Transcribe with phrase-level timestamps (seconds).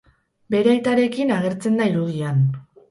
[0.55, 2.47] Bere aitarekin agertzen da irudian.